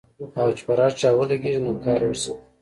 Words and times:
او 0.39 0.47
چې 0.57 0.63
پر 0.67 0.79
هر 0.83 0.91
چا 0.99 1.09
ولګېږي 1.13 1.61
نو 1.65 1.71
کار 1.83 1.99
يې 2.03 2.07
ورسموي. 2.09 2.39